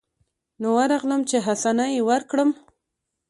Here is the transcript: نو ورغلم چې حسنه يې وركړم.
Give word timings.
نو 0.61 0.67
ورغلم 0.77 1.21
چې 1.29 1.37
حسنه 1.47 1.85
يې 1.93 2.01
وركړم. 2.09 2.49